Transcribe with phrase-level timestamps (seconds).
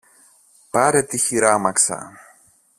[0.69, 2.19] Πάρε τη χειράμαξα